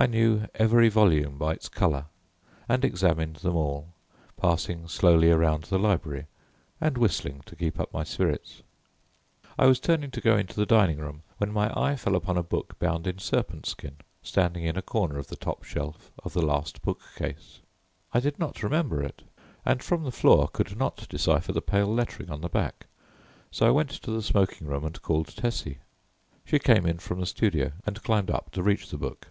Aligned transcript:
I 0.00 0.06
knew 0.06 0.46
every 0.54 0.88
volume 0.88 1.38
by 1.38 1.54
its 1.54 1.68
colour 1.68 2.04
and 2.68 2.84
examined 2.84 3.34
them 3.38 3.56
all, 3.56 3.88
passing 4.36 4.86
slowly 4.86 5.28
around 5.28 5.64
the 5.64 5.76
library 5.76 6.26
and 6.80 6.96
whistling 6.96 7.40
to 7.46 7.56
keep 7.56 7.80
up 7.80 7.92
my 7.92 8.04
spirits. 8.04 8.62
I 9.58 9.66
was 9.66 9.80
turning 9.80 10.12
to 10.12 10.20
go 10.20 10.36
into 10.36 10.54
the 10.54 10.66
dining 10.66 10.98
room 10.98 11.24
when 11.38 11.50
my 11.52 11.72
eye 11.76 11.96
fell 11.96 12.14
upon 12.14 12.36
a 12.38 12.44
book 12.44 12.78
bound 12.78 13.08
in 13.08 13.18
serpent 13.18 13.66
skin, 13.66 13.96
standing 14.22 14.62
in 14.62 14.76
a 14.76 14.82
corner 14.82 15.18
of 15.18 15.26
the 15.26 15.34
top 15.34 15.64
shelf 15.64 16.12
of 16.22 16.32
the 16.32 16.46
last 16.46 16.80
bookcase. 16.82 17.58
I 18.14 18.20
did 18.20 18.38
not 18.38 18.62
remember 18.62 19.02
it, 19.02 19.22
and 19.66 19.82
from 19.82 20.04
the 20.04 20.12
floor 20.12 20.46
could 20.46 20.76
not 20.78 21.08
decipher 21.08 21.52
the 21.52 21.60
pale 21.60 21.92
lettering 21.92 22.30
on 22.30 22.40
the 22.40 22.48
back, 22.48 22.86
so 23.50 23.66
I 23.66 23.72
went 23.72 23.90
to 23.90 24.12
the 24.12 24.22
smoking 24.22 24.68
room 24.68 24.84
and 24.84 25.02
called 25.02 25.34
Tessie. 25.34 25.78
She 26.44 26.60
came 26.60 26.86
in 26.86 27.00
from 27.00 27.18
the 27.18 27.26
studio 27.26 27.72
and 27.84 28.00
climbed 28.04 28.30
up 28.30 28.52
to 28.52 28.62
reach 28.62 28.90
the 28.90 28.96
book. 28.96 29.30